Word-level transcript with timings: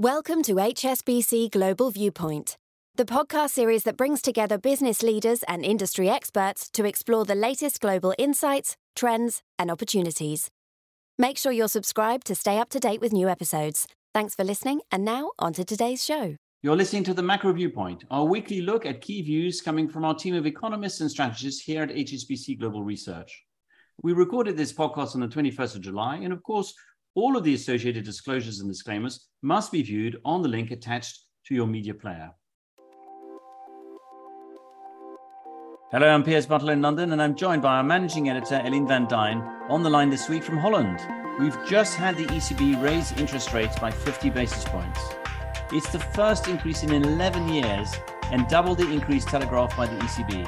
Welcome 0.00 0.42
to 0.42 0.56
HSBC 0.56 1.52
Global 1.52 1.92
Viewpoint, 1.92 2.56
the 2.96 3.04
podcast 3.04 3.50
series 3.50 3.84
that 3.84 3.96
brings 3.96 4.20
together 4.20 4.58
business 4.58 5.04
leaders 5.04 5.44
and 5.44 5.64
industry 5.64 6.10
experts 6.10 6.68
to 6.70 6.84
explore 6.84 7.24
the 7.24 7.36
latest 7.36 7.80
global 7.80 8.12
insights, 8.18 8.76
trends, 8.96 9.44
and 9.56 9.70
opportunities. 9.70 10.50
Make 11.16 11.38
sure 11.38 11.52
you're 11.52 11.68
subscribed 11.68 12.26
to 12.26 12.34
stay 12.34 12.58
up 12.58 12.70
to 12.70 12.80
date 12.80 13.00
with 13.00 13.12
new 13.12 13.28
episodes. 13.28 13.86
Thanks 14.12 14.34
for 14.34 14.42
listening, 14.42 14.80
and 14.90 15.04
now 15.04 15.30
on 15.38 15.52
to 15.52 15.64
today's 15.64 16.04
show. 16.04 16.34
You're 16.62 16.74
listening 16.74 17.04
to 17.04 17.14
the 17.14 17.22
Macro 17.22 17.52
Viewpoint, 17.52 18.02
our 18.10 18.24
weekly 18.24 18.62
look 18.62 18.86
at 18.86 19.00
key 19.00 19.22
views 19.22 19.60
coming 19.60 19.88
from 19.88 20.04
our 20.04 20.16
team 20.16 20.34
of 20.34 20.44
economists 20.44 21.02
and 21.02 21.10
strategists 21.10 21.62
here 21.62 21.84
at 21.84 21.90
HSBC 21.90 22.58
Global 22.58 22.82
Research. 22.82 23.44
We 24.02 24.12
recorded 24.12 24.56
this 24.56 24.72
podcast 24.72 25.14
on 25.14 25.20
the 25.20 25.28
21st 25.28 25.76
of 25.76 25.82
July, 25.82 26.16
and 26.16 26.32
of 26.32 26.42
course, 26.42 26.74
all 27.14 27.36
of 27.36 27.44
the 27.44 27.54
associated 27.54 28.04
disclosures 28.04 28.60
and 28.60 28.68
disclaimers 28.68 29.26
must 29.42 29.70
be 29.70 29.82
viewed 29.82 30.20
on 30.24 30.42
the 30.42 30.48
link 30.48 30.70
attached 30.70 31.20
to 31.46 31.54
your 31.54 31.66
media 31.66 31.94
player. 31.94 32.30
Hello, 35.92 36.08
I'm 36.08 36.24
Piers 36.24 36.46
Butler 36.46 36.72
in 36.72 36.82
London, 36.82 37.12
and 37.12 37.22
I'm 37.22 37.36
joined 37.36 37.62
by 37.62 37.76
our 37.76 37.84
managing 37.84 38.28
editor, 38.28 38.60
Eline 38.64 38.88
van 38.88 39.06
Duijn, 39.06 39.40
on 39.70 39.84
the 39.84 39.90
line 39.90 40.10
this 40.10 40.28
week 40.28 40.42
from 40.42 40.58
Holland. 40.58 40.98
We've 41.38 41.56
just 41.68 41.94
had 41.94 42.16
the 42.16 42.26
ECB 42.26 42.82
raise 42.82 43.12
interest 43.12 43.52
rates 43.52 43.78
by 43.78 43.92
50 43.92 44.30
basis 44.30 44.64
points. 44.64 45.00
It's 45.70 45.90
the 45.92 46.00
first 46.00 46.48
increase 46.48 46.82
in 46.82 46.92
11 46.92 47.48
years 47.48 47.94
and 48.32 48.48
double 48.48 48.74
the 48.74 48.90
increase 48.90 49.24
telegraphed 49.24 49.76
by 49.76 49.86
the 49.86 49.96
ECB. 49.98 50.46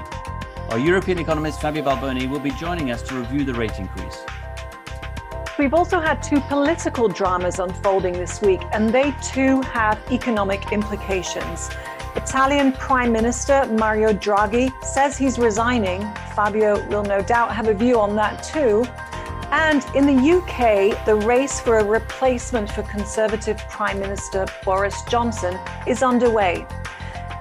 Our 0.73 0.79
European 0.79 1.19
economist 1.19 1.61
Fabio 1.61 1.85
Balboni 1.85 2.29
will 2.29 2.41
be 2.41 2.51
joining 2.53 2.91
us 2.91 3.03
to 3.03 3.15
review 3.15 3.45
the 3.45 3.55
rate 3.55 3.79
increase. 3.79 4.25
We've 5.59 5.73
also 5.73 5.99
had 6.01 6.23
two 6.23 6.41
political 6.41 7.09
dramas 7.09 7.61
unfolding 7.61 8.13
this 8.13 8.43
week, 8.43 8.61
and 8.73 8.91
they 8.91 9.15
too 9.23 9.63
have 9.63 9.99
economic 10.13 10.71
implications. 10.71 11.71
Italian 12.15 12.73
Prime 12.73 13.11
Minister 13.11 13.65
Mario 13.65 14.13
Draghi 14.13 14.71
says 14.85 15.17
he's 15.17 15.39
resigning. 15.39 16.03
Fabio 16.35 16.87
will 16.89 17.05
no 17.05 17.23
doubt 17.23 17.55
have 17.55 17.69
a 17.69 17.75
view 17.75 17.99
on 17.99 18.15
that 18.17 18.43
too. 18.43 18.85
And 19.51 19.83
in 19.95 20.05
the 20.05 20.31
UK, 20.37 21.07
the 21.07 21.15
race 21.15 21.59
for 21.59 21.79
a 21.79 21.85
replacement 21.85 22.71
for 22.71 22.83
Conservative 22.83 23.57
Prime 23.71 23.99
Minister 23.99 24.45
Boris 24.63 25.03
Johnson 25.09 25.59
is 25.87 26.03
underway. 26.03 26.67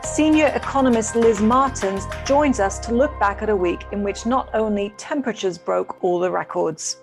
Senior 0.05 0.53
economist 0.55 1.17
Liz 1.17 1.41
Martins 1.41 2.05
joins 2.25 2.61
us 2.61 2.79
to 2.79 2.93
look 2.93 3.19
back 3.19 3.41
at 3.41 3.49
a 3.49 3.55
week 3.55 3.85
in 3.91 4.03
which 4.03 4.25
not 4.25 4.49
only 4.53 4.93
temperatures 4.95 5.57
broke 5.57 6.01
all 6.01 6.17
the 6.17 6.31
records. 6.31 6.97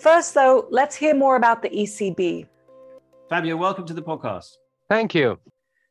First, 0.00 0.32
though, 0.32 0.66
let's 0.70 0.96
hear 0.96 1.14
more 1.14 1.36
about 1.36 1.60
the 1.60 1.68
ECB. 1.68 2.46
Fabio, 3.28 3.56
welcome 3.58 3.84
to 3.84 3.92
the 3.92 4.00
podcast. 4.00 4.56
Thank 4.88 5.14
you. 5.14 5.38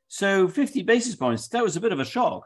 So, 0.08 0.48
50 0.48 0.82
basis 0.82 1.16
points, 1.16 1.48
that 1.50 1.64
was 1.64 1.76
a 1.76 1.80
bit 1.80 1.94
of 1.94 2.00
a 2.00 2.06
shock. 2.06 2.44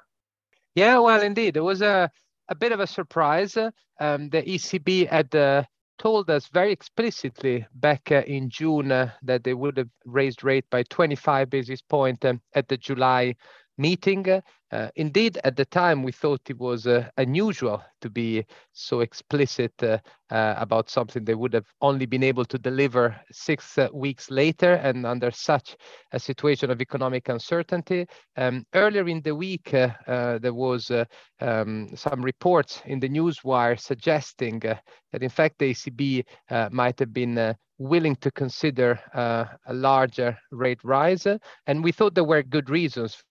Yeah, 0.76 1.00
well, 1.00 1.22
indeed. 1.22 1.56
It 1.56 1.62
was 1.62 1.82
a, 1.82 2.12
a 2.50 2.56
bit 2.56 2.74
of 2.74 2.82
a 2.82 2.88
surprise. 2.88 3.56
Um, 3.56 4.30
the 4.30 4.44
ECB 4.44 5.08
had 5.08 5.34
uh, 5.34 5.64
told 5.98 6.30
us 6.30 6.50
very 6.50 6.74
explicitly 6.74 7.66
back 7.76 8.12
uh, 8.12 8.24
in 8.28 8.50
June 8.50 8.92
uh, 8.92 9.12
that 9.22 9.46
they 9.46 9.54
would 9.54 9.78
have 9.78 9.90
raised 10.04 10.44
rate 10.44 10.66
by 10.70 10.84
25 10.84 11.50
basis 11.50 11.82
point 11.82 12.26
um, 12.26 12.42
at 12.56 12.68
the 12.68 12.76
July 12.76 13.36
meeting. 13.78 14.42
Uh, 14.72 14.90
indeed, 14.96 15.38
at 15.44 15.56
the 15.56 15.66
time, 15.66 16.02
we 16.02 16.12
thought 16.12 16.42
it 16.50 16.58
was 16.58 16.88
uh, 16.88 17.08
unusual 17.18 17.84
to 18.02 18.10
be 18.10 18.44
so 18.72 19.02
explicit 19.02 19.72
uh, 19.84 20.00
uh 20.32 20.56
about 20.58 20.90
something 20.90 21.24
they 21.24 21.36
would 21.36 21.54
have 21.54 21.68
only 21.82 22.08
been 22.08 22.24
able 22.24 22.44
to 22.44 22.58
deliver 22.58 23.16
six 23.32 23.78
uh, 23.78 23.88
weeks 23.94 24.32
later 24.32 24.74
and 24.74 25.06
under 25.06 25.30
such 25.30 25.78
a 26.12 26.20
situation 26.20 26.72
of 26.72 26.82
economic 26.82 27.30
uncertainty. 27.30 28.08
Um, 28.36 28.66
earlier 28.74 29.08
in 29.08 29.22
the 29.22 29.36
week, 29.36 29.74
uh, 29.74 30.40
there 30.40 30.54
was 30.54 30.92
um, 31.40 31.96
some 31.96 32.22
reports 32.24 32.82
in 32.86 33.00
the 33.00 33.10
newswire 33.10 33.80
suggesting 33.80 34.60
that, 34.60 35.22
in 35.22 35.30
fact, 35.30 35.60
the 35.60 35.72
ECB 35.72 36.24
might 36.72 36.98
have 37.00 37.14
been 37.14 37.56
willing 37.78 38.16
to 38.18 38.32
consider 38.32 39.00
uh, 39.14 39.46
a 39.68 39.74
larger 39.74 40.38
rate 40.52 40.84
rise. 40.84 41.28
And 41.68 41.84
we 41.84 41.92
thought 41.92 42.16
there 42.16 42.24
were 42.24 42.44
good 42.44 42.70
reasons 42.70 43.24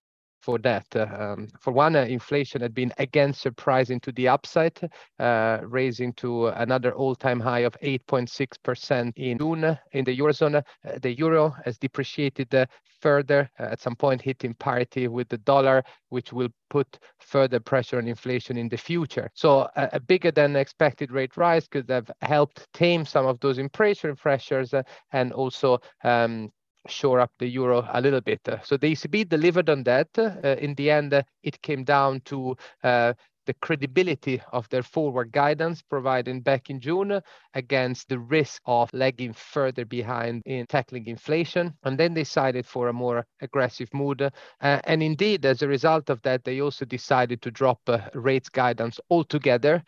for 0.42 0.58
that. 0.58 0.84
Uh, 0.94 1.06
um, 1.18 1.48
for 1.58 1.72
one, 1.72 1.96
uh, 1.96 2.02
inflation 2.02 2.60
had 2.60 2.74
been 2.74 2.92
again 2.98 3.32
surprising 3.32 4.00
to 4.00 4.12
the 4.12 4.28
upside, 4.28 4.78
uh, 5.18 5.60
raising 5.62 6.12
to 6.14 6.48
another 6.48 6.92
all-time 6.92 7.40
high 7.40 7.60
of 7.60 7.76
8.6% 7.80 9.12
in 9.16 9.38
June 9.38 9.78
in 9.92 10.04
the 10.04 10.18
eurozone. 10.18 10.62
the 11.00 11.14
euro 11.14 11.54
has 11.64 11.78
depreciated 11.78 12.68
further, 13.00 13.50
at 13.58 13.80
some 13.80 13.96
point 13.96 14.22
hitting 14.22 14.54
parity 14.54 15.08
with 15.08 15.28
the 15.28 15.38
dollar, 15.38 15.82
which 16.10 16.32
will 16.32 16.48
put 16.70 16.98
further 17.18 17.60
pressure 17.60 17.98
on 17.98 18.08
inflation 18.08 18.56
in 18.56 18.68
the 18.68 18.76
future. 18.76 19.30
So 19.34 19.68
a, 19.76 19.90
a 19.94 20.00
bigger 20.00 20.30
than 20.30 20.56
expected 20.56 21.10
rate 21.10 21.36
rise 21.36 21.68
could 21.68 21.88
have 21.90 22.10
helped 22.20 22.66
tame 22.72 23.04
some 23.04 23.26
of 23.26 23.40
those 23.40 23.58
inflation 23.58 24.16
pressures 24.16 24.72
and 25.12 25.32
also 25.32 25.80
um, 26.04 26.50
shore 26.88 27.20
up 27.20 27.32
the 27.38 27.46
euro 27.46 27.88
a 27.92 28.00
little 28.00 28.20
bit. 28.20 28.40
So 28.64 28.76
the 28.76 28.92
ECB 28.92 29.28
delivered 29.28 29.70
on 29.70 29.82
that. 29.84 30.08
Uh, 30.16 30.56
in 30.58 30.74
the 30.74 30.90
end, 30.90 31.14
uh, 31.14 31.22
it 31.42 31.60
came 31.62 31.84
down 31.84 32.20
to 32.26 32.56
uh, 32.82 33.14
the 33.46 33.54
credibility 33.54 34.40
of 34.52 34.68
their 34.68 34.82
forward 34.82 35.32
guidance 35.32 35.82
provided 35.82 36.44
back 36.44 36.70
in 36.70 36.80
June 36.80 37.20
against 37.54 38.08
the 38.08 38.18
risk 38.18 38.62
of 38.66 38.88
lagging 38.92 39.32
further 39.32 39.84
behind 39.84 40.42
in 40.46 40.66
tackling 40.66 41.06
inflation. 41.06 41.74
And 41.82 41.98
then 41.98 42.14
they 42.14 42.22
decided 42.22 42.66
for 42.66 42.88
a 42.88 42.92
more 42.92 43.26
aggressive 43.40 43.92
mood. 43.92 44.22
Uh, 44.22 44.30
and 44.60 45.02
indeed, 45.02 45.44
as 45.44 45.62
a 45.62 45.68
result 45.68 46.08
of 46.10 46.22
that, 46.22 46.44
they 46.44 46.60
also 46.60 46.84
decided 46.84 47.42
to 47.42 47.50
drop 47.50 47.80
uh, 47.88 47.98
rates 48.14 48.48
guidance 48.48 49.00
altogether. 49.10 49.82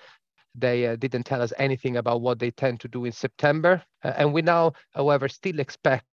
They 0.56 0.86
uh, 0.86 0.96
didn't 0.96 1.24
tell 1.24 1.42
us 1.42 1.52
anything 1.58 1.96
about 1.96 2.20
what 2.20 2.38
they 2.38 2.50
tend 2.50 2.80
to 2.80 2.88
do 2.88 3.04
in 3.04 3.12
September. 3.12 3.82
and 4.02 4.32
we 4.32 4.42
now, 4.42 4.72
however, 4.94 5.28
still 5.28 5.58
expect 5.58 6.04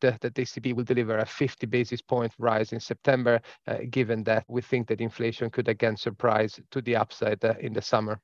that 0.00 0.20
the 0.20 0.30
ECB 0.30 0.74
will 0.74 0.84
deliver 0.84 1.18
a 1.18 1.26
50 1.26 1.66
basis 1.66 2.02
point 2.02 2.32
rise 2.38 2.72
in 2.72 2.80
September, 2.80 3.40
uh, 3.66 3.78
given 3.90 4.24
that 4.24 4.44
we 4.48 4.62
think 4.62 4.88
that 4.88 5.00
inflation 5.00 5.50
could 5.50 5.68
again 5.68 5.96
surprise 5.96 6.60
to 6.70 6.80
the 6.80 6.96
upside 6.96 7.44
uh, 7.44 7.54
in 7.60 7.72
the 7.72 7.82
summer. 7.82 8.20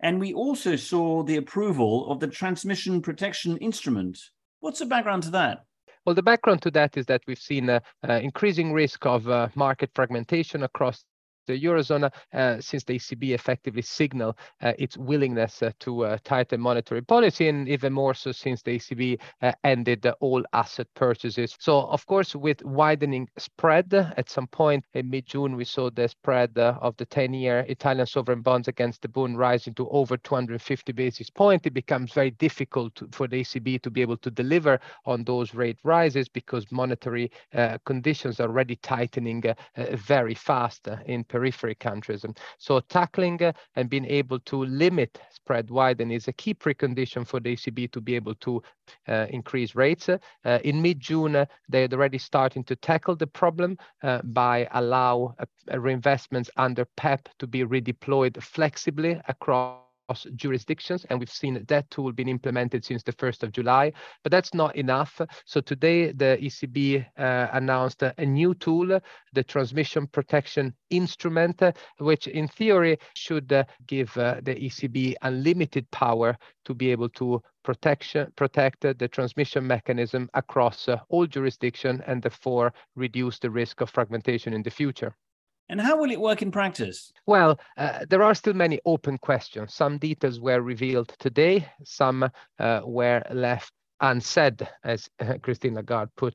And 0.00 0.18
we 0.18 0.32
also 0.32 0.76
saw 0.76 1.22
the 1.22 1.36
approval 1.36 2.10
of 2.10 2.20
the 2.20 2.26
transmission 2.26 3.02
protection 3.02 3.56
instrument. 3.58 4.18
What's 4.60 4.78
the 4.78 4.86
background 4.86 5.24
to 5.24 5.30
that? 5.30 5.64
Well, 6.06 6.14
the 6.14 6.22
background 6.22 6.62
to 6.62 6.70
that 6.70 6.96
is 6.96 7.04
that 7.06 7.22
we've 7.26 7.38
seen 7.38 7.68
uh, 7.68 7.80
uh, 8.08 8.14
increasing 8.14 8.72
risk 8.72 9.04
of 9.04 9.28
uh, 9.28 9.48
market 9.54 9.90
fragmentation 9.94 10.62
across 10.62 11.04
the 11.50 11.64
Eurozone 11.64 12.10
uh, 12.32 12.60
since 12.60 12.84
the 12.84 12.98
ECB 12.98 13.34
effectively 13.34 13.82
signaled 13.82 14.36
uh, 14.62 14.72
its 14.78 14.96
willingness 14.96 15.62
uh, 15.62 15.70
to 15.80 16.16
tighten 16.24 16.60
monetary 16.60 17.02
policy, 17.02 17.48
and 17.48 17.68
even 17.68 17.92
more 17.92 18.14
so 18.14 18.32
since 18.32 18.62
the 18.62 18.78
ECB 18.78 19.18
ended 19.64 20.06
all 20.20 20.42
asset 20.52 20.86
purchases. 20.94 21.56
So, 21.58 21.82
of 21.82 22.06
course, 22.06 22.34
with 22.34 22.64
widening 22.64 23.28
spread, 23.38 23.92
at 23.94 24.30
some 24.30 24.46
point 24.46 24.84
in 24.94 25.10
mid-June, 25.10 25.56
we 25.56 25.64
saw 25.64 25.90
the 25.90 26.08
spread 26.08 26.56
of 26.56 26.96
the 26.96 27.06
10-year 27.06 27.66
Italian 27.68 28.06
sovereign 28.06 28.42
bonds 28.42 28.68
against 28.68 29.02
the 29.02 29.08
bund 29.08 29.38
rising 29.38 29.74
to 29.74 29.88
over 29.90 30.16
250 30.16 30.92
basis 30.92 31.30
points. 31.30 31.66
It 31.66 31.74
becomes 31.74 32.12
very 32.12 32.30
difficult 32.32 33.00
for 33.12 33.26
the 33.26 33.40
ECB 33.40 33.82
to 33.82 33.90
be 33.90 34.02
able 34.02 34.16
to 34.18 34.30
deliver 34.30 34.80
on 35.04 35.24
those 35.24 35.54
rate 35.54 35.78
rises 35.84 36.28
because 36.28 36.70
monetary 36.70 37.30
uh, 37.54 37.78
conditions 37.84 38.40
are 38.40 38.48
already 38.48 38.76
tightening 38.76 39.42
uh, 39.46 39.54
very 39.96 40.34
fast 40.34 40.88
in 41.06 41.24
periphery 41.40 41.74
countries. 41.74 42.24
So 42.58 42.80
tackling 42.80 43.42
uh, 43.42 43.52
and 43.76 43.88
being 43.88 44.04
able 44.04 44.40
to 44.40 44.64
limit 44.64 45.18
spread 45.30 45.70
widen 45.70 46.10
is 46.10 46.28
a 46.28 46.32
key 46.32 46.54
precondition 46.54 47.26
for 47.26 47.40
the 47.40 47.56
ECB 47.56 47.90
to 47.92 48.00
be 48.00 48.14
able 48.14 48.34
to 48.36 48.62
uh, 49.08 49.26
increase 49.30 49.74
rates. 49.74 50.08
Uh, 50.08 50.18
in 50.64 50.82
mid-June, 50.82 51.36
uh, 51.36 51.46
they 51.68 51.82
had 51.82 51.94
already 51.94 52.18
starting 52.18 52.64
to 52.64 52.76
tackle 52.76 53.16
the 53.16 53.26
problem 53.26 53.78
uh, 54.02 54.20
by 54.22 54.68
allow 54.72 55.34
reinvestments 55.70 56.50
under 56.56 56.84
PEPP 56.96 57.26
to 57.38 57.46
be 57.46 57.64
redeployed 57.64 58.42
flexibly 58.42 59.20
across 59.28 59.89
jurisdictions, 60.36 61.04
and 61.06 61.18
we've 61.18 61.30
seen 61.30 61.64
that 61.68 61.90
tool 61.90 62.12
being 62.12 62.28
implemented 62.28 62.84
since 62.84 63.02
the 63.02 63.12
1st 63.12 63.42
of 63.42 63.52
July, 63.52 63.92
but 64.22 64.32
that's 64.32 64.54
not 64.54 64.76
enough. 64.76 65.20
So 65.44 65.60
today, 65.60 66.12
the 66.12 66.38
ECB 66.40 67.06
uh, 67.18 67.48
announced 67.52 68.02
a, 68.02 68.14
new 68.24 68.54
tool, 68.54 69.00
the 69.32 69.44
Transmission 69.44 70.06
Protection 70.06 70.74
Instrument, 70.90 71.62
which 71.98 72.26
in 72.26 72.48
theory 72.48 72.98
should 73.14 73.52
uh, 73.52 73.64
give 73.86 74.16
uh, 74.16 74.36
the 74.42 74.54
ECB 74.54 75.14
unlimited 75.22 75.90
power 75.90 76.36
to 76.64 76.74
be 76.74 76.90
able 76.90 77.08
to 77.10 77.42
protection, 77.62 78.32
protect 78.36 78.80
the 78.80 79.08
transmission 79.08 79.66
mechanism 79.66 80.28
across 80.34 80.88
uh, 80.88 80.98
all 81.08 81.26
jurisdictions 81.26 82.00
and 82.06 82.22
therefore 82.22 82.72
reduce 82.96 83.38
the 83.38 83.50
risk 83.50 83.80
of 83.80 83.90
fragmentation 83.90 84.52
in 84.52 84.62
the 84.62 84.70
future. 84.70 85.14
And 85.70 85.80
how 85.80 85.96
will 85.96 86.10
it 86.10 86.20
work 86.20 86.42
in 86.42 86.50
practice? 86.50 87.12
Well, 87.26 87.60
uh, 87.76 88.00
there 88.10 88.24
are 88.24 88.34
still 88.34 88.54
many 88.54 88.80
open 88.84 89.18
questions. 89.18 89.72
Some 89.72 89.98
details 89.98 90.40
were 90.40 90.60
revealed 90.60 91.14
today, 91.20 91.64
some 91.84 92.28
uh, 92.58 92.80
were 92.84 93.22
left 93.30 93.72
unsaid, 94.00 94.66
as 94.82 95.08
Christine 95.42 95.74
Lagarde 95.74 96.10
put 96.16 96.34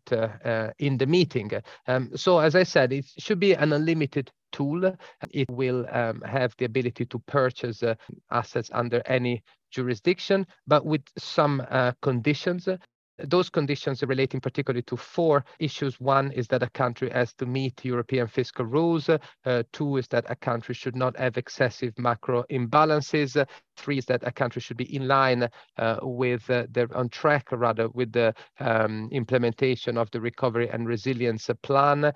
in 0.80 0.98
the 0.98 1.06
meeting. 1.06 1.52
Um, 1.88 2.12
so, 2.16 2.40
as 2.40 2.56
I 2.56 2.64
said, 2.64 2.94
it 2.94 3.06
should 3.18 3.40
be 3.40 3.54
an 3.54 3.74
unlimited 3.74 4.32
tool. 4.54 4.96
It 5.32 5.50
will 5.50 5.86
um, 5.92 6.22
have 6.22 6.56
the 6.58 6.66
ability 6.66 7.06
to 7.08 7.20
purchase 7.28 7.84
uh, 7.84 7.96
assets 8.32 8.70
under 8.74 9.02
any 9.06 9.44
jurisdiction, 9.70 10.48
but 10.66 10.86
with 10.86 11.02
some 11.18 11.62
uh, 11.70 11.92
conditions. 12.02 12.70
Those 13.18 13.50
conditions 13.50 14.04
relating 14.04 14.42
particularly 14.42 14.84
to 14.84 14.98
four 14.98 15.46
issues. 15.60 16.00
One 16.00 16.32
is 16.32 16.48
that 16.50 16.64
a 16.64 16.70
country 16.70 17.10
has 17.12 17.34
to 17.36 17.46
meet 17.46 17.86
European 17.86 18.28
fiscal 18.28 18.66
rules. 18.66 19.10
Uh, 19.10 19.64
two 19.72 19.98
is 19.98 20.08
that 20.10 20.26
a 20.30 20.36
country 20.36 20.76
should 20.76 20.96
not 20.96 21.18
have 21.18 21.38
excessive 21.38 21.98
macro 21.98 22.44
imbalances. 22.52 23.46
Three 23.78 23.98
is 23.98 24.06
that 24.06 24.22
a 24.24 24.32
country 24.32 24.62
should 24.62 24.78
be 24.78 24.96
in 24.96 25.08
line 25.08 25.50
uh, 25.78 25.98
with 26.02 26.50
uh, 26.50 26.66
the 26.72 26.90
on 26.96 27.10
track 27.10 27.52
rather 27.52 27.90
with 27.90 28.12
the 28.12 28.34
um, 28.60 29.10
implementation 29.12 29.98
of 29.98 30.10
the 30.12 30.22
recovery 30.22 30.70
and 30.70 30.88
resilience 30.88 31.50
plan 31.62 32.06
uh, 32.06 32.14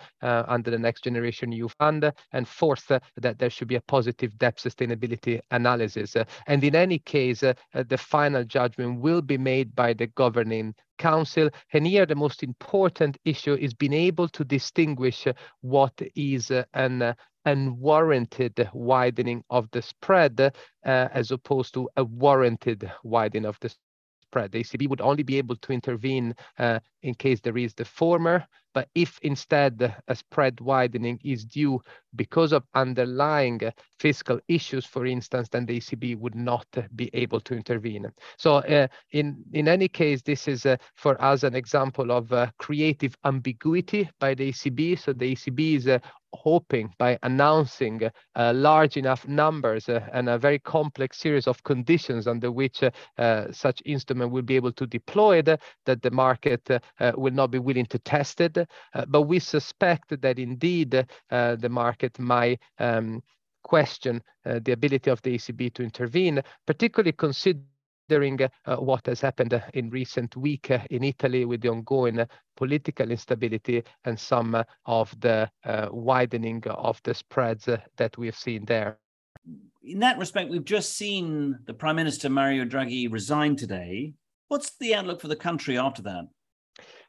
under 0.48 0.72
the 0.72 0.80
next 0.80 1.04
generation 1.04 1.52
EU 1.52 1.68
fund. 1.68 2.12
And 2.32 2.48
fourth, 2.48 2.90
uh, 2.92 3.00
that 3.18 3.40
there 3.40 3.50
should 3.50 3.68
be 3.68 3.76
a 3.76 3.82
positive 3.82 4.38
debt 4.38 4.58
sustainability 4.58 5.40
analysis. 5.52 6.16
and 6.48 6.64
in 6.64 6.76
any 6.76 7.00
case, 7.00 7.44
uh, 7.44 7.54
the 7.74 7.98
final 7.98 8.44
judgment 8.44 9.02
will 9.02 9.22
be 9.22 9.38
made 9.38 9.76
by 9.76 9.94
the 9.94 10.08
governing 10.08 10.76
council. 11.00 11.50
And 11.74 11.88
here 11.88 12.06
the 12.06 12.16
most 12.16 12.44
important 12.44 13.18
issue 13.26 13.56
is 13.56 13.74
being 13.74 13.94
able 13.94 14.28
to 14.30 14.44
distinguish 14.44 15.26
what 15.62 15.94
is 16.16 16.52
an 16.74 17.16
unwarranted 17.46 18.70
widening 18.74 19.44
of 19.50 19.70
the 19.72 19.82
spread 19.82 20.40
uh, 20.40 20.52
as 20.84 21.32
opposed 21.32 21.74
to 21.74 21.90
a 21.98 22.04
warranted 22.04 22.92
widening 23.04 23.46
of 23.46 23.58
the 23.62 23.74
spread. 24.24 24.52
The 24.52 24.64
ECB 24.64 24.90
would 24.90 25.02
only 25.02 25.24
be 25.24 25.38
able 25.38 25.56
to 25.56 25.74
intervene 25.74 26.36
uh, 26.58 26.80
in 27.02 27.16
case 27.16 27.40
there 27.40 27.58
is 27.58 27.74
the 27.74 27.86
former, 27.86 28.46
but 28.74 28.88
if 28.96 29.20
instead 29.22 29.96
a 30.08 30.16
spread 30.16 30.60
widening 30.62 31.20
is 31.24 31.46
due 31.46 31.82
because 32.16 32.52
of 32.52 32.64
underlying 32.74 33.60
fiscal 34.00 34.40
issues, 34.48 34.86
for 34.86 35.06
instance, 35.06 35.50
then 35.50 35.66
the 35.66 35.80
ECB 35.80 36.18
would 36.18 36.36
not 36.36 36.68
be 36.96 37.10
able 37.14 37.40
to 37.42 37.56
intervene. 37.56 38.12
So 38.38 38.56
uh, 38.56 38.88
in, 39.12 39.44
in 39.54 39.68
any 39.68 39.88
case, 39.88 40.22
this 40.22 40.48
is 40.48 40.66
uh, 40.66 40.78
for 40.96 41.22
us 41.22 41.44
an 41.44 41.56
example 41.56 42.12
of 42.12 42.32
uh, 42.32 42.48
creative 42.58 43.16
ambiguity 43.26 44.10
by 44.20 44.34
the 44.34 44.52
ECB. 44.52 45.00
So 45.00 45.14
the 45.14 45.36
ECB 45.36 45.76
is 45.78 45.88
uh, 45.88 46.00
hoping 46.34 46.94
by 46.98 47.18
announcing 47.24 48.02
uh, 48.36 48.54
large 48.56 48.98
enough 48.98 49.28
numbers 49.28 49.90
uh, 49.90 50.00
and 50.14 50.30
a 50.30 50.38
very 50.38 50.60
complex 50.60 51.18
series 51.20 51.48
of 51.48 51.64
conditions 51.64 52.28
under 52.28 52.52
which 52.52 52.84
uh, 52.84 52.92
uh 53.18 53.52
such 53.52 53.82
instrument 53.86 54.32
will 54.32 54.42
be 54.42 54.56
able 54.56 54.72
to 54.72 54.86
deploy 54.86 55.38
it, 55.38 55.60
that 55.86 56.02
the 56.02 56.12
market 56.12 56.70
uh, 56.70 56.80
uh, 57.00 57.12
will 57.16 57.34
not 57.34 57.52
be 57.52 57.60
willing 57.60 57.86
to 57.86 58.00
test 58.00 58.42
it. 58.42 58.59
But 59.08 59.24
we 59.24 59.40
suspect 59.40 60.22
that 60.22 60.40
indeed 60.40 61.06
the 61.30 61.70
market 61.70 62.18
might 62.20 62.60
um, 62.80 63.22
question 63.64 64.22
the 64.44 64.72
ability 64.72 65.10
of 65.12 65.22
the 65.22 65.36
ECB 65.36 65.74
to 65.74 65.84
intervene, 65.84 66.42
particularly 66.66 67.12
considering 67.12 67.70
uh, 68.66 68.76
what 68.78 69.06
has 69.06 69.22
happened 69.22 69.54
uh, 69.54 69.62
in 69.74 69.90
recent 69.90 70.36
week 70.36 70.72
uh, 70.72 70.80
in 70.90 71.04
Italy 71.04 71.46
with 71.46 71.62
the 71.62 71.70
ongoing 71.70 72.26
political 72.58 73.12
instability 73.12 73.84
and 74.06 74.20
some 74.20 74.64
of 74.86 75.20
the 75.20 75.50
widening 75.92 76.64
of 76.68 77.00
the 77.04 77.14
spreads 77.14 77.66
that 77.66 78.18
we 78.18 78.26
have 78.26 78.36
seen 78.36 78.66
there. 78.66 78.98
In 79.84 80.00
that 80.00 80.18
respect, 80.18 80.50
we've 80.50 80.66
just 80.66 80.98
seen 80.98 81.60
the 81.66 81.74
Prime 81.74 81.96
Minister 81.96 82.30
Mario 82.30 82.66
Draghi 82.66 83.12
resign 83.12 83.56
today. 83.56 84.14
What's 84.48 84.72
the 84.78 84.96
outlook 84.96 85.22
for 85.22 85.28
the 85.28 85.36
country 85.36 85.78
after 85.78 86.02
that? 86.04 86.28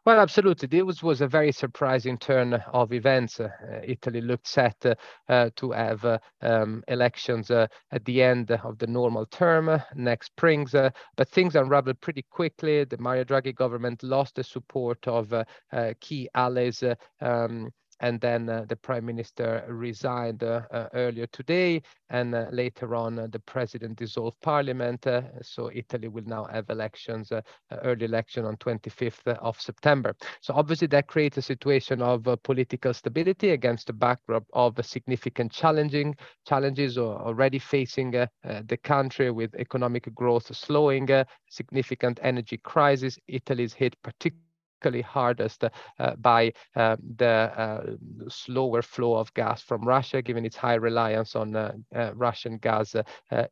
Well, 0.06 0.18
absolutely. 0.20 0.68
This 0.68 1.02
was 1.02 1.20
a 1.20 1.26
very 1.28 1.52
surprising 1.52 2.16
turn 2.18 2.54
of 2.54 2.92
events. 2.92 3.38
Uh, 3.40 3.50
Italy 3.82 4.20
looked 4.20 4.46
set 4.46 4.84
uh, 5.28 5.50
to 5.56 5.70
have 5.72 6.04
uh, 6.04 6.18
um, 6.42 6.82
elections 6.88 7.50
uh, 7.50 7.66
at 7.90 8.04
the 8.04 8.22
end 8.22 8.50
of 8.50 8.78
the 8.78 8.86
normal 8.86 9.26
term 9.26 9.68
uh, 9.68 9.80
next 9.94 10.26
spring, 10.26 10.66
uh, 10.74 10.90
but 11.16 11.28
things 11.28 11.54
unraveled 11.56 12.00
pretty 12.00 12.22
quickly. 12.30 12.84
The 12.84 12.98
Mario 12.98 13.24
Draghi 13.24 13.54
government 13.54 14.02
lost 14.02 14.36
the 14.36 14.44
support 14.44 15.06
of 15.06 15.32
key 16.00 16.28
allies 16.34 16.82
um, 17.20 17.70
and 18.00 18.20
then 18.20 18.48
uh, 18.48 18.64
the 18.68 18.76
prime 18.76 19.04
minister 19.04 19.64
resigned 19.68 20.42
uh, 20.42 20.62
uh, 20.70 20.88
earlier 20.94 21.26
today, 21.26 21.82
and 22.08 22.34
uh, 22.34 22.46
later 22.50 22.94
on 22.94 23.18
uh, 23.18 23.26
the 23.30 23.38
president 23.38 23.96
dissolved 23.98 24.40
parliament. 24.40 25.06
Uh, 25.06 25.22
so 25.42 25.70
Italy 25.72 26.08
will 26.08 26.24
now 26.26 26.44
have 26.44 26.68
elections, 26.70 27.32
early 27.82 28.04
election 28.04 28.44
on 28.44 28.56
25th 28.56 29.26
of 29.38 29.60
September. 29.60 30.14
So 30.40 30.54
obviously 30.54 30.88
that 30.88 31.06
creates 31.06 31.36
a 31.36 31.42
situation 31.42 32.02
of 32.02 32.26
political 32.42 32.94
stability 32.94 33.50
against 33.50 33.86
the 33.86 33.92
backdrop 33.92 34.44
of 34.52 34.74
significant 34.84 35.52
challenging 35.52 36.16
challenges 36.46 36.98
already 36.98 37.58
facing 37.58 38.10
the 38.10 38.78
country 38.82 39.30
with 39.30 39.54
economic 39.54 40.12
growth 40.14 40.54
slowing, 40.54 41.08
significant 41.48 42.18
energy 42.22 42.58
crisis. 42.58 43.18
Italy 43.28 43.64
is 43.64 43.74
hit 43.74 43.94
particularly 44.02 44.49
particularly 44.80 45.02
hardest 45.02 45.64
uh, 45.64 46.16
by 46.16 46.52
uh, 46.76 46.96
the 47.16 47.26
uh, 47.26 47.82
slower 48.28 48.82
flow 48.82 49.14
of 49.14 49.32
gas 49.34 49.62
from 49.62 49.82
Russia, 49.82 50.22
given 50.22 50.44
its 50.44 50.56
high 50.56 50.74
reliance 50.74 51.36
on 51.36 51.84
Russian 52.14 52.58
gas 52.58 52.96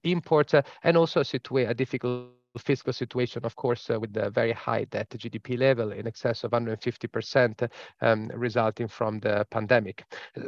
imports, 0.05 0.55
and 0.83 0.97
also 0.97 1.21
a, 1.21 1.65
a 1.65 1.75
difficult 1.75 2.31
fiscal 2.59 2.93
situation, 2.93 3.45
of 3.45 3.55
course, 3.55 3.91
uh, 3.91 4.01
with 4.01 4.13
the 4.13 4.31
very 4.31 4.53
high 4.53 4.85
debt 4.85 5.09
GDP 5.11 5.59
level 5.59 5.93
in 5.93 6.07
excess 6.07 6.45
of 6.45 6.51
150% 6.51 7.71
um, 8.01 8.29
resulting 8.35 8.89
from 8.89 9.21
the 9.21 9.47
pandemic. 9.51 10.05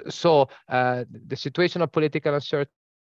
So 0.08 0.48
uh, 0.68 1.04
the 1.28 1.36
situation 1.36 1.82
of 1.82 1.92
political 1.92 2.34
uncertainty 2.34 2.72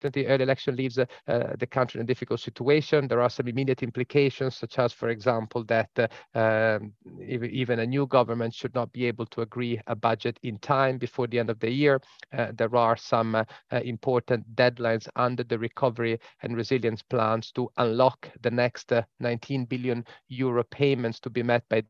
the 0.09 0.27
early 0.27 0.43
election 0.43 0.77
leaves 0.77 0.99
uh, 0.99 1.05
uh, 1.27 1.55
the 1.59 1.67
country 1.67 1.99
in 1.99 2.05
a 2.05 2.07
difficult 2.07 2.41
situation. 2.41 3.07
There 3.07 3.21
are 3.21 3.29
some 3.29 3.49
immediate 3.49 3.83
implications, 3.83 4.57
such 4.57 4.79
as, 4.79 4.93
for 4.93 5.09
example, 5.09 5.65
that 5.65 5.91
uh, 5.99 6.39
um, 6.39 6.93
even 7.29 7.81
a 7.81 7.87
new 7.87 8.07
government 8.07 8.55
should 8.55 8.75
not 8.75 8.93
be 8.93 9.05
able 9.07 9.27
to 9.27 9.43
agree 9.43 9.81
a 9.87 9.95
budget 9.95 10.39
in 10.43 10.59
time 10.59 10.99
before 10.99 11.27
the 11.27 11.39
end 11.39 11.51
of 11.51 11.59
the 11.61 11.71
year. 11.71 12.01
Uh, 12.33 12.53
there 12.55 12.75
are 12.75 12.97
some 12.97 13.45
important 13.71 14.45
deadlines 14.57 15.09
under 15.17 15.43
the 15.45 15.59
recovery 15.59 16.19
and 16.43 16.57
resilience 16.57 17.03
plans 17.03 17.51
to 17.53 17.69
unlock 17.77 18.31
the 18.43 18.51
next 18.51 18.93
19 19.21 19.65
billion 19.65 20.05
euro 20.29 20.63
payments 20.65 21.21
to 21.21 21.31
be 21.31 21.43
met 21.43 21.63
by 21.69 21.83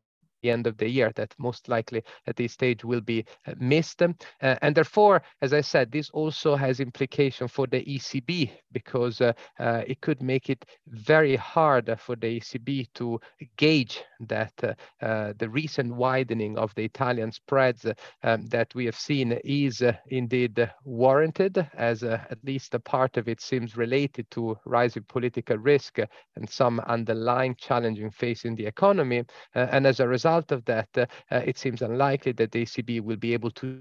end 0.49 0.67
of 0.67 0.77
the 0.79 0.89
year 0.89 1.13
that 1.17 1.35
most 1.39 1.69
likely 1.69 2.03
at 2.27 2.37
this 2.37 2.53
stage 2.53 2.85
will 2.85 3.01
be 3.01 3.25
uh, 3.47 3.53
missed. 3.59 4.03
Uh, 4.03 4.13
and 4.41 4.75
therefore, 4.75 5.23
as 5.43 5.53
I 5.53 5.61
said, 5.61 5.91
this 5.91 6.11
also 6.11 6.57
has 6.57 6.81
implication 6.81 7.49
for 7.49 7.67
the 7.67 7.85
ECB 7.85 8.51
because 8.73 9.21
uh, 9.21 9.33
it 9.59 10.01
could 10.01 10.23
make 10.23 10.49
it 10.49 10.65
very 10.87 11.37
hard 11.37 11.95
for 11.99 12.17
the 12.17 12.41
ECB 12.41 12.89
to 12.95 13.21
gauge 13.57 14.03
that 14.21 14.53
the 15.01 15.49
recent 15.51 15.95
widening 15.95 16.57
of 16.59 16.75
the 16.75 16.85
Italian 16.85 17.33
spreads 17.33 17.87
um, 18.23 18.47
that 18.47 18.75
we 18.75 18.85
have 18.85 18.97
seen 18.97 19.33
is 19.45 19.83
indeed 20.09 20.71
warranted 20.85 21.67
as 21.75 22.03
at 22.03 22.39
least 22.45 22.75
a 22.75 22.79
part 22.79 23.17
of 23.17 23.29
it 23.29 23.41
seems 23.41 23.77
related 23.77 24.31
to 24.31 24.57
rising 24.65 25.05
political 25.09 25.57
risk 25.57 25.99
and 26.37 26.49
some 26.49 26.81
underlying 26.81 27.55
challenging 27.57 28.11
facing 28.11 28.55
the 28.55 28.67
economy. 28.67 29.25
and 29.55 29.87
as 29.87 30.01
a 30.01 30.09
result, 30.09 30.30
result 30.31 30.53
of 30.53 30.65
that, 30.67 30.89
uh, 30.97 31.07
uh, 31.31 31.43
it 31.45 31.59
seems 31.59 31.83
unlikely 31.83 32.33
that 32.33 32.53
the 32.53 32.63
ECB 32.65 33.01
will 33.01 33.17
be 33.17 33.35
able 33.35 33.51
to 33.51 33.81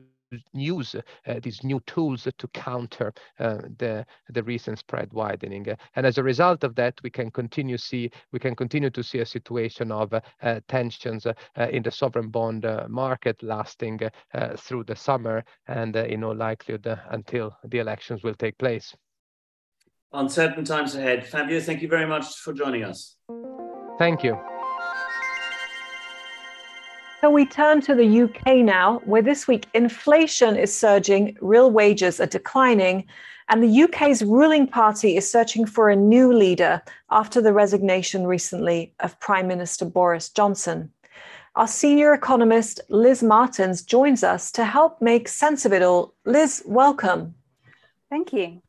use 0.53 0.95
uh, 0.95 1.39
these 1.41 1.63
new 1.63 1.79
tools 1.87 2.27
to 2.37 2.47
counter 2.49 3.11
uh, 3.39 3.57
the 3.79 4.05
the 4.29 4.43
recent 4.43 4.77
spread 4.77 5.11
widening. 5.11 5.65
And 5.95 6.05
as 6.05 6.19
a 6.19 6.23
result 6.23 6.63
of 6.63 6.75
that 6.75 6.93
we 7.03 7.09
can 7.09 7.31
continue 7.31 7.77
see 7.77 8.11
we 8.31 8.39
can 8.39 8.55
continue 8.55 8.91
to 8.91 9.03
see 9.03 9.19
a 9.21 9.25
situation 9.25 9.91
of 9.91 10.13
uh, 10.13 10.21
tensions 10.67 11.25
uh, 11.25 11.33
in 11.71 11.81
the 11.83 11.91
sovereign 11.91 12.29
bond 12.29 12.63
market 12.87 13.41
lasting 13.41 13.99
through 14.57 14.83
the 14.83 14.95
summer 14.95 15.43
and 15.67 15.95
in 15.95 16.23
all 16.23 16.35
likelihood 16.35 16.99
until 17.09 17.51
the 17.71 17.79
elections 17.79 18.21
will 18.23 18.35
take 18.35 18.57
place. 18.57 18.95
Uncertain 20.11 20.63
times 20.63 20.95
ahead. 20.95 21.25
Fabio 21.25 21.59
thank 21.59 21.81
you 21.81 21.87
very 21.87 22.07
much 22.07 22.25
for 22.43 22.53
joining 22.53 22.83
us. 22.83 23.17
Thank 23.97 24.23
you 24.23 24.58
so 27.21 27.29
we 27.29 27.45
turn 27.45 27.81
to 27.81 27.95
the 27.95 28.21
UK 28.21 28.57
now, 28.57 29.01
where 29.05 29.21
this 29.21 29.47
week 29.47 29.67
inflation 29.73 30.55
is 30.55 30.77
surging, 30.77 31.37
real 31.41 31.69
wages 31.69 32.19
are 32.21 32.25
declining, 32.25 33.05
and 33.49 33.61
the 33.61 33.83
UK's 33.83 34.23
ruling 34.23 34.67
party 34.67 35.17
is 35.17 35.29
searching 35.29 35.65
for 35.65 35.89
a 35.89 35.95
new 35.95 36.31
leader 36.31 36.81
after 37.11 37.41
the 37.41 37.51
resignation 37.51 38.25
recently 38.25 38.93
of 39.01 39.19
Prime 39.19 39.47
Minister 39.47 39.85
Boris 39.85 40.29
Johnson. 40.29 40.91
Our 41.55 41.67
senior 41.67 42.13
economist, 42.13 42.79
Liz 42.89 43.21
Martins, 43.21 43.81
joins 43.81 44.23
us 44.23 44.51
to 44.53 44.63
help 44.63 45.01
make 45.01 45.27
sense 45.27 45.65
of 45.65 45.73
it 45.73 45.81
all. 45.81 46.13
Liz, 46.25 46.63
welcome. 46.65 47.35
Thank 48.09 48.31
you. 48.31 48.61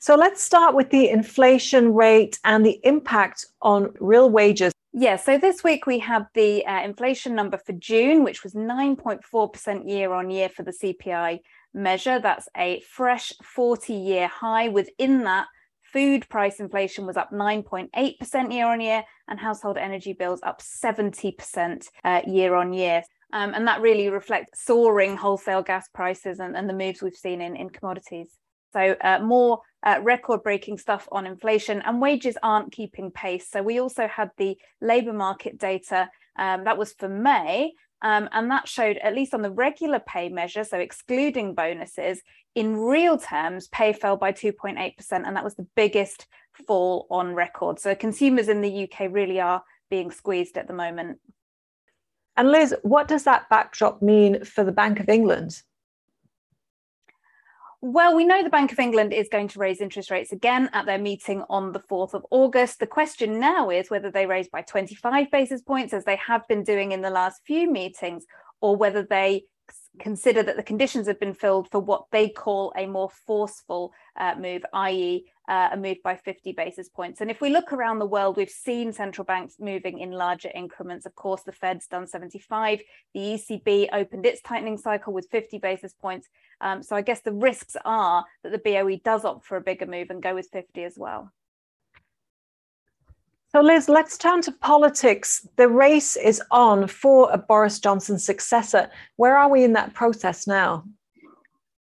So 0.00 0.16
let's 0.16 0.42
start 0.42 0.74
with 0.74 0.90
the 0.90 1.08
inflation 1.08 1.94
rate 1.94 2.38
and 2.44 2.64
the 2.64 2.80
impact 2.84 3.46
on 3.62 3.94
real 4.00 4.30
wages 4.30 4.72
Yeah, 4.92 5.16
so 5.16 5.36
this 5.36 5.62
week 5.62 5.86
we 5.86 5.98
had 5.98 6.26
the 6.34 6.64
uh, 6.64 6.82
inflation 6.82 7.34
number 7.34 7.58
for 7.58 7.74
June, 7.74 8.24
which 8.24 8.42
was 8.42 8.54
9.4% 8.54 9.88
year 9.88 10.12
on 10.12 10.30
year 10.30 10.48
for 10.48 10.62
the 10.62 10.72
CPI 10.72 11.40
measure. 11.74 12.18
That's 12.18 12.48
a 12.56 12.80
fresh 12.80 13.32
40 13.42 13.92
year 13.92 14.28
high. 14.28 14.68
Within 14.68 15.24
that, 15.24 15.46
food 15.92 16.28
price 16.28 16.58
inflation 16.58 17.06
was 17.06 17.16
up 17.16 17.30
9.8% 17.30 18.52
year 18.52 18.66
on 18.66 18.80
year, 18.80 19.04
and 19.28 19.38
household 19.38 19.76
energy 19.76 20.14
bills 20.14 20.40
up 20.42 20.62
70% 20.62 21.86
uh, 22.04 22.22
year 22.26 22.54
on 22.54 22.72
year. 22.72 23.02
Um, 23.32 23.52
and 23.52 23.66
that 23.66 23.82
really 23.82 24.08
reflects 24.08 24.64
soaring 24.64 25.18
wholesale 25.18 25.62
gas 25.62 25.86
prices 25.88 26.40
and, 26.40 26.56
and 26.56 26.68
the 26.68 26.74
moves 26.74 27.02
we've 27.02 27.14
seen 27.14 27.42
in, 27.42 27.56
in 27.56 27.68
commodities. 27.68 28.30
So, 28.72 28.96
uh, 29.02 29.18
more 29.18 29.60
uh, 29.84 30.00
record 30.02 30.42
breaking 30.42 30.78
stuff 30.78 31.08
on 31.12 31.26
inflation, 31.26 31.82
and 31.82 32.00
wages 32.00 32.36
aren't 32.42 32.72
keeping 32.72 33.10
pace. 33.10 33.48
So, 33.50 33.62
we 33.62 33.80
also 33.80 34.06
had 34.06 34.30
the 34.36 34.56
labour 34.80 35.12
market 35.12 35.58
data 35.58 36.08
um, 36.38 36.64
that 36.64 36.78
was 36.78 36.92
for 36.92 37.08
May, 37.08 37.72
um, 38.02 38.28
and 38.32 38.50
that 38.50 38.68
showed, 38.68 38.96
at 38.98 39.14
least 39.14 39.34
on 39.34 39.42
the 39.42 39.50
regular 39.50 39.98
pay 39.98 40.28
measure, 40.28 40.64
so 40.64 40.78
excluding 40.78 41.54
bonuses, 41.54 42.22
in 42.54 42.76
real 42.76 43.18
terms, 43.18 43.68
pay 43.68 43.92
fell 43.92 44.16
by 44.16 44.32
2.8%, 44.32 44.94
and 45.10 45.36
that 45.36 45.44
was 45.44 45.54
the 45.54 45.66
biggest 45.76 46.26
fall 46.66 47.06
on 47.10 47.34
record. 47.34 47.78
So, 47.78 47.94
consumers 47.94 48.48
in 48.48 48.60
the 48.60 48.84
UK 48.84 49.08
really 49.10 49.40
are 49.40 49.62
being 49.90 50.10
squeezed 50.10 50.56
at 50.56 50.68
the 50.68 50.74
moment. 50.74 51.18
And 52.36 52.50
Liz, 52.52 52.74
what 52.82 53.08
does 53.08 53.24
that 53.24 53.48
backdrop 53.48 54.00
mean 54.00 54.44
for 54.44 54.62
the 54.62 54.72
Bank 54.72 55.00
of 55.00 55.08
England? 55.08 55.62
Well, 57.80 58.16
we 58.16 58.24
know 58.24 58.42
the 58.42 58.50
Bank 58.50 58.72
of 58.72 58.80
England 58.80 59.12
is 59.12 59.28
going 59.30 59.46
to 59.48 59.60
raise 59.60 59.80
interest 59.80 60.10
rates 60.10 60.32
again 60.32 60.68
at 60.72 60.84
their 60.84 60.98
meeting 60.98 61.44
on 61.48 61.70
the 61.70 61.78
4th 61.78 62.12
of 62.12 62.26
August. 62.32 62.80
The 62.80 62.88
question 62.88 63.38
now 63.38 63.70
is 63.70 63.88
whether 63.88 64.10
they 64.10 64.26
raise 64.26 64.48
by 64.48 64.62
25 64.62 65.30
basis 65.30 65.62
points, 65.62 65.94
as 65.94 66.04
they 66.04 66.16
have 66.16 66.46
been 66.48 66.64
doing 66.64 66.90
in 66.90 67.02
the 67.02 67.10
last 67.10 67.42
few 67.46 67.70
meetings, 67.70 68.24
or 68.60 68.74
whether 68.74 69.04
they 69.04 69.44
consider 69.98 70.42
that 70.42 70.56
the 70.56 70.62
conditions 70.62 71.06
have 71.06 71.20
been 71.20 71.34
filled 71.34 71.70
for 71.70 71.80
what 71.80 72.06
they 72.12 72.28
call 72.28 72.72
a 72.76 72.86
more 72.86 73.10
forceful 73.26 73.92
uh, 74.16 74.34
move, 74.38 74.64
i.e., 74.72 75.26
uh, 75.48 75.70
a 75.72 75.76
move 75.76 75.96
by 76.04 76.14
50 76.14 76.52
basis 76.52 76.88
points. 76.88 77.20
And 77.20 77.30
if 77.30 77.40
we 77.40 77.48
look 77.48 77.72
around 77.72 77.98
the 77.98 78.06
world, 78.06 78.36
we've 78.36 78.50
seen 78.50 78.92
central 78.92 79.24
banks 79.24 79.56
moving 79.58 79.98
in 79.98 80.10
larger 80.10 80.50
increments. 80.54 81.06
Of 81.06 81.14
course, 81.14 81.42
the 81.42 81.52
Fed's 81.52 81.86
done 81.86 82.06
75. 82.06 82.80
The 83.14 83.20
ECB 83.20 83.88
opened 83.92 84.26
its 84.26 84.42
tightening 84.42 84.76
cycle 84.76 85.12
with 85.12 85.28
50 85.30 85.58
basis 85.58 85.94
points. 85.94 86.28
Um, 86.60 86.82
so 86.82 86.96
I 86.96 87.02
guess 87.02 87.20
the 87.20 87.32
risks 87.32 87.76
are 87.84 88.24
that 88.42 88.52
the 88.52 88.58
BOE 88.58 89.00
does 89.02 89.24
opt 89.24 89.46
for 89.46 89.56
a 89.56 89.62
bigger 89.62 89.86
move 89.86 90.10
and 90.10 90.22
go 90.22 90.34
with 90.34 90.48
50 90.52 90.84
as 90.84 90.98
well. 90.98 91.32
So, 93.58 93.64
Liz, 93.64 93.88
let's 93.88 94.16
turn 94.16 94.40
to 94.42 94.52
politics. 94.52 95.44
The 95.56 95.66
race 95.66 96.14
is 96.14 96.40
on 96.52 96.86
for 96.86 97.28
a 97.32 97.38
Boris 97.38 97.80
Johnson 97.80 98.16
successor. 98.16 98.88
Where 99.16 99.36
are 99.36 99.50
we 99.50 99.64
in 99.64 99.72
that 99.72 99.94
process 99.94 100.46
now? 100.46 100.84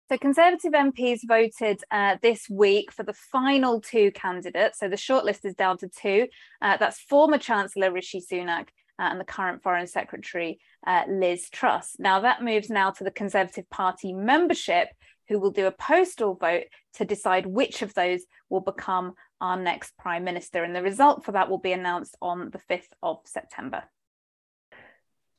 So, 0.08 0.16
Conservative 0.16 0.70
MPs 0.70 1.22
voted 1.26 1.82
uh, 1.90 2.18
this 2.22 2.48
week 2.48 2.92
for 2.92 3.02
the 3.02 3.12
final 3.12 3.80
two 3.80 4.12
candidates. 4.12 4.78
So, 4.78 4.88
the 4.88 4.94
shortlist 4.94 5.44
is 5.44 5.56
down 5.56 5.78
to 5.78 5.88
two. 5.88 6.28
Uh, 6.62 6.76
that's 6.76 7.00
former 7.00 7.38
Chancellor 7.38 7.90
Rishi 7.90 8.20
Sunak 8.20 8.68
uh, 9.00 9.10
and 9.10 9.18
the 9.18 9.24
current 9.24 9.60
Foreign 9.64 9.88
Secretary 9.88 10.60
uh, 10.86 11.02
Liz 11.08 11.50
Truss. 11.50 11.96
Now, 11.98 12.20
that 12.20 12.40
moves 12.40 12.70
now 12.70 12.92
to 12.92 13.02
the 13.02 13.10
Conservative 13.10 13.68
Party 13.68 14.12
membership, 14.12 14.90
who 15.28 15.40
will 15.40 15.50
do 15.50 15.66
a 15.66 15.72
postal 15.72 16.34
vote 16.34 16.66
to 16.94 17.04
decide 17.04 17.46
which 17.46 17.82
of 17.82 17.94
those 17.94 18.22
will 18.48 18.60
become 18.60 19.14
our 19.44 19.58
next 19.58 19.96
Prime 19.98 20.24
Minister. 20.24 20.64
And 20.64 20.74
the 20.74 20.82
result 20.82 21.24
for 21.24 21.32
that 21.32 21.50
will 21.50 21.58
be 21.58 21.72
announced 21.72 22.16
on 22.22 22.50
the 22.50 22.58
5th 22.58 22.88
of 23.02 23.18
September. 23.26 23.84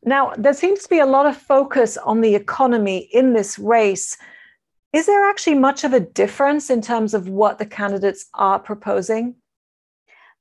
Now, 0.04 0.34
there 0.38 0.54
seems 0.54 0.84
to 0.84 0.90
be 0.90 1.00
a 1.00 1.06
lot 1.08 1.26
of 1.26 1.36
focus 1.36 1.98
on 1.98 2.22
the 2.22 2.36
economy 2.36 3.10
in 3.12 3.34
this 3.34 3.58
race. 3.58 4.16
Is 4.94 5.08
there 5.08 5.28
actually 5.28 5.56
much 5.56 5.84
of 5.84 5.94
a 5.94 6.00
difference 6.00 6.70
in 6.70 6.82
terms 6.82 7.16
of 7.16 7.28
what 7.28 7.58
the 7.58 7.66
candidates 7.66 8.28
are 8.36 8.60
proposing? 8.60 9.36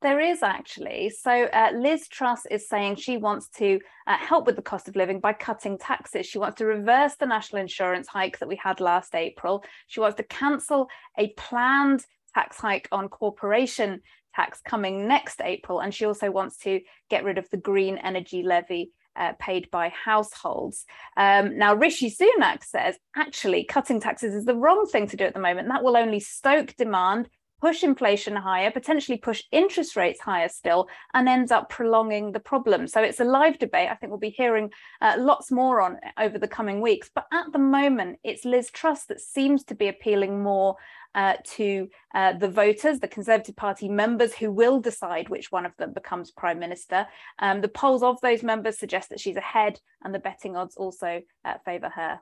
There 0.03 0.21
is 0.21 0.43
actually. 0.43 1.09
So 1.09 1.45
uh, 1.45 1.71
Liz 1.75 2.09
Truss 2.09 2.45
is 2.51 2.69
saying 2.69 2.97
she 2.97 3.17
wants 3.17 3.49
to 3.57 3.81
uh, 4.07 4.19
help 4.19 4.45
with 4.45 4.57
the 4.57 4.61
cost 4.61 4.87
of 4.87 4.97
living 4.97 5.19
by 5.19 5.33
cutting 5.33 5.79
taxes. 5.79 6.27
She 6.27 6.37
wants 6.37 6.59
to 6.59 6.67
reverse 6.67 7.17
the 7.17 7.25
national 7.25 7.63
insurance 7.63 8.07
hike 8.07 8.39
that 8.41 8.49
we 8.49 8.57
had 8.57 8.81
last 8.81 9.15
April. 9.15 9.65
She 9.87 10.01
wants 10.01 10.19
to 10.19 10.25
cancel 10.25 10.89
a 11.17 11.29
planned 11.39 12.05
tax 12.35 12.59
hike 12.59 12.89
on 12.93 13.09
corporation 13.09 14.01
tax 14.35 14.61
coming 14.61 15.07
next 15.07 15.41
April. 15.43 15.81
And 15.81 15.95
she 15.95 16.05
also 16.05 16.31
wants 16.31 16.57
to 16.59 16.81
get 17.09 17.25
rid 17.25 17.39
of 17.39 17.49
the 17.51 17.57
green 17.57 17.99
energy 17.99 18.43
levy 18.43 18.91
uh, 19.17 19.33
paid 19.39 19.71
by 19.71 19.91
households. 19.91 20.85
Um, 21.17 21.57
now, 21.57 21.75
Rishi 21.75 22.11
Sunak 22.11 22.65
says 22.65 22.97
actually 23.17 23.65
cutting 23.65 24.01
taxes 24.01 24.35
is 24.35 24.45
the 24.45 24.57
wrong 24.57 24.87
thing 24.87 25.07
to 25.09 25.17
do 25.17 25.25
at 25.25 25.35
the 25.35 25.41
moment. 25.41 25.69
That 25.69 25.85
will 25.85 25.97
only 25.97 26.21
stoke 26.21 26.75
demand, 26.77 27.29
push 27.65 27.83
inflation 27.83 28.37
higher, 28.37 28.71
potentially 28.71 29.17
push 29.17 29.43
interest 29.51 29.97
rates 29.97 30.21
higher 30.21 30.51
still, 30.51 30.87
and 31.15 31.27
ends 31.27 31.51
up 31.51 31.71
prolonging 31.71 32.31
the 32.31 32.39
problem. 32.39 32.87
So 32.87 33.01
it's 33.01 33.21
a 33.21 33.25
live 33.25 33.59
debate. 33.59 33.89
I 33.91 33.95
think 33.95 34.11
we'll 34.11 34.19
be 34.19 34.29
hearing 34.29 34.71
uh, 35.01 35.15
lots 35.19 35.51
more 35.51 35.81
on 35.81 35.97
over 36.21 36.39
the 36.39 36.47
coming 36.47 36.83
weeks. 36.83 37.09
But 37.15 37.25
at 37.33 37.47
the 37.55 37.59
moment, 37.59 38.19
it's 38.23 38.45
Liz 38.45 38.71
Truss 38.71 39.07
that 39.07 39.19
seems 39.19 39.65
to 39.65 39.75
be 39.75 39.89
appealing 39.89 40.43
more 40.43 40.77
uh, 41.15 41.37
to 41.57 41.89
uh, 42.15 42.35
the 42.35 42.51
voters, 42.51 43.01
the 43.01 43.09
Conservative 43.09 43.57
Party 43.57 43.89
members 43.89 44.35
who 44.35 44.53
will 44.53 44.79
decide 44.79 45.31
which 45.31 45.51
one 45.51 45.65
of 45.65 45.73
them 45.79 45.95
becomes 45.95 46.33
Prime 46.33 46.59
Minister. 46.59 47.07
Um, 47.39 47.63
the 47.63 47.69
polls 47.69 48.03
of 48.03 48.21
those 48.21 48.43
members 48.43 48.79
suggest 48.79 49.09
that 49.09 49.21
she's 49.21 49.37
ahead, 49.37 49.81
and 50.03 50.15
the 50.15 50.19
betting 50.19 50.55
odds 50.55 50.77
also 50.77 51.23
uh, 51.47 51.55
favour 51.65 51.89
her. 51.89 52.21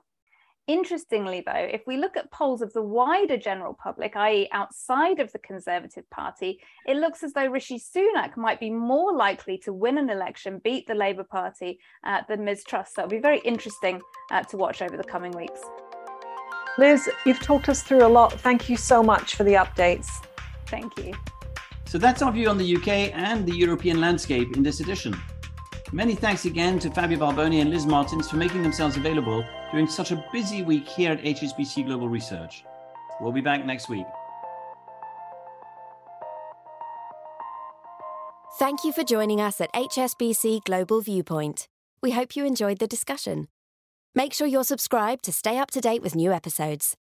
Interestingly, 0.67 1.43
though, 1.45 1.51
if 1.51 1.85
we 1.85 1.97
look 1.97 2.15
at 2.15 2.31
polls 2.31 2.61
of 2.61 2.71
the 2.71 2.81
wider 2.81 3.35
general 3.35 3.73
public, 3.73 4.15
i.e., 4.15 4.47
outside 4.53 5.19
of 5.19 5.29
the 5.33 5.39
Conservative 5.39 6.09
Party, 6.09 6.61
it 6.87 6.95
looks 6.95 7.21
as 7.21 7.33
though 7.33 7.47
Rishi 7.47 7.77
Sunak 7.77 8.37
might 8.37 8.61
be 8.61 8.69
more 8.69 9.13
likely 9.13 9.57
to 9.59 9.73
win 9.73 9.97
an 9.97 10.09
election, 10.09 10.61
beat 10.63 10.87
the 10.87 10.93
Labour 10.93 11.25
Party, 11.25 11.79
uh, 12.05 12.21
than 12.29 12.45
Ms. 12.45 12.63
Truss. 12.63 12.93
So 12.95 13.01
it'll 13.01 13.09
be 13.09 13.19
very 13.19 13.39
interesting 13.39 13.99
uh, 14.31 14.43
to 14.43 14.55
watch 14.55 14.81
over 14.81 14.95
the 14.95 15.03
coming 15.03 15.33
weeks. 15.33 15.59
Liz, 16.77 17.09
you've 17.25 17.41
talked 17.41 17.67
us 17.67 17.83
through 17.83 18.05
a 18.05 18.07
lot. 18.07 18.31
Thank 18.31 18.69
you 18.69 18.77
so 18.77 19.03
much 19.03 19.35
for 19.35 19.43
the 19.43 19.55
updates. 19.55 20.07
Thank 20.67 20.97
you. 20.97 21.13
So 21.85 21.97
that's 21.97 22.21
our 22.21 22.31
view 22.31 22.49
on 22.49 22.57
the 22.57 22.77
UK 22.77 23.13
and 23.13 23.45
the 23.45 23.55
European 23.55 23.99
landscape 23.99 24.55
in 24.55 24.63
this 24.63 24.79
edition. 24.79 25.13
Many 25.93 26.15
thanks 26.15 26.45
again 26.45 26.79
to 26.79 26.89
Fabio 26.89 27.19
Balboni 27.19 27.61
and 27.61 27.69
Liz 27.69 27.85
Martins 27.85 28.27
for 28.27 28.37
making 28.37 28.63
themselves 28.63 28.97
available 28.97 29.45
during 29.69 29.87
such 29.87 30.09
a 30.11 30.25
busy 30.33 30.63
week 30.63 30.87
here 30.87 31.11
at 31.11 31.21
HSBC 31.21 31.85
Global 31.85 32.09
Research. 32.09 32.65
We'll 33.21 33.31
be 33.31 33.41
back 33.41 33.63
next 33.63 33.89
week. 33.89 34.07
Thank 38.57 38.83
you 38.83 38.91
for 38.91 39.03
joining 39.03 39.39
us 39.39 39.61
at 39.61 39.71
HSBC 39.73 40.63
Global 40.63 40.99
Viewpoint. 41.01 41.67
We 42.01 42.09
hope 42.09 42.35
you 42.35 42.43
enjoyed 42.43 42.79
the 42.79 42.87
discussion. 42.87 43.47
Make 44.15 44.33
sure 44.33 44.47
you're 44.47 44.63
subscribed 44.63 45.23
to 45.25 45.31
stay 45.31 45.59
up 45.59 45.69
to 45.71 45.79
date 45.79 46.01
with 46.01 46.15
new 46.15 46.31
episodes. 46.31 46.97